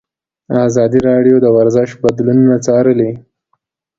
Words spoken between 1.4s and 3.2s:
د ورزش بدلونونه څارلي.